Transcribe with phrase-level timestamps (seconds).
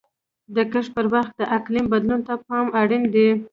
[0.55, 3.29] د کښت پر وخت د اقلیم بدلون ته پام اړین دی.